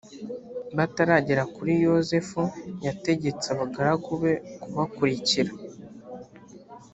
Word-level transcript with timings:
bataragera 0.77 1.43
kure 1.53 1.73
yozefu 1.85 2.41
yategetse 2.87 3.45
abagaragu 3.53 4.09
be 4.21 4.33
kubakurikira 4.61 5.51